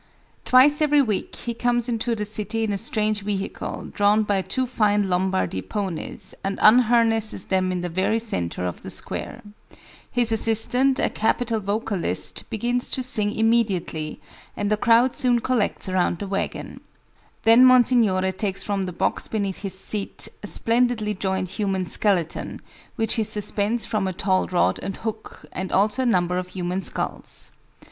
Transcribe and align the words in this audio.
Twice 0.45 0.81
every 0.81 1.03
week, 1.03 1.35
he 1.35 1.53
comes 1.53 1.87
into 1.87 2.15
the 2.15 2.25
city 2.25 2.63
in 2.63 2.73
a 2.73 2.77
strange 2.79 3.21
vehicle, 3.21 3.91
drawn 3.93 4.23
by 4.23 4.41
two 4.41 4.65
fine 4.65 5.07
Lombardy 5.07 5.61
ponies, 5.61 6.33
and 6.43 6.57
unharnesses 6.59 7.49
them 7.49 7.71
in 7.71 7.81
the 7.81 7.87
very 7.87 8.17
centre 8.17 8.65
of 8.65 8.81
the 8.81 8.89
square. 8.89 9.43
His 10.09 10.31
assistant, 10.31 10.97
a 10.97 11.07
capital 11.07 11.59
vocalist, 11.59 12.49
begins 12.49 12.89
to 12.93 13.03
sing 13.03 13.31
immediately, 13.35 14.19
and 14.57 14.71
a 14.71 14.75
crowd 14.75 15.15
soon 15.15 15.37
collects 15.37 15.87
around 15.87 16.17
the 16.17 16.27
wagon. 16.27 16.81
Then 17.43 17.63
Monsignore 17.63 18.31
takes 18.31 18.63
from 18.63 18.85
the 18.87 18.91
box 18.93 19.27
beneath 19.27 19.61
his 19.61 19.77
seat 19.77 20.27
a 20.41 20.47
splendidly 20.47 21.13
jointed 21.13 21.57
human 21.57 21.85
skeleton, 21.85 22.59
which 22.95 23.13
he 23.13 23.23
suspends 23.23 23.85
from 23.85 24.07
a 24.07 24.13
tall 24.13 24.47
rod 24.47 24.79
and 24.81 24.97
hook, 24.97 25.45
and 25.51 25.71
also 25.71 26.01
a 26.01 26.05
number 26.07 26.39
of 26.39 26.47
human 26.47 26.81
skulls. 26.81 27.51